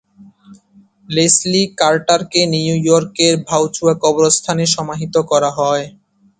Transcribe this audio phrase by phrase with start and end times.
[1.09, 5.85] Leslie কার্টারকে নিউ ইয়র্কের চাউচুয়া কবরস্থানে সমাহিত করা হয়।